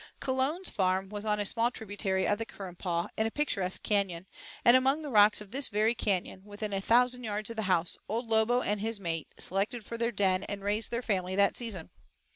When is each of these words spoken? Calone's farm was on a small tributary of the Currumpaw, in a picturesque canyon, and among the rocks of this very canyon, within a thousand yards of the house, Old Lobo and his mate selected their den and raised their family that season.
Calone's 0.19 0.71
farm 0.71 1.09
was 1.09 1.25
on 1.25 1.39
a 1.39 1.45
small 1.45 1.69
tributary 1.69 2.27
of 2.27 2.39
the 2.39 2.45
Currumpaw, 2.47 3.09
in 3.17 3.27
a 3.27 3.29
picturesque 3.29 3.83
canyon, 3.83 4.25
and 4.65 4.75
among 4.75 5.03
the 5.03 5.11
rocks 5.11 5.41
of 5.41 5.51
this 5.51 5.67
very 5.67 5.93
canyon, 5.93 6.41
within 6.43 6.73
a 6.73 6.81
thousand 6.81 7.23
yards 7.23 7.51
of 7.51 7.55
the 7.55 7.61
house, 7.69 7.99
Old 8.09 8.25
Lobo 8.27 8.63
and 8.63 8.81
his 8.81 8.99
mate 8.99 9.27
selected 9.37 9.83
their 9.83 10.11
den 10.11 10.43
and 10.45 10.63
raised 10.63 10.89
their 10.89 11.03
family 11.03 11.35
that 11.35 11.55
season. 11.55 11.91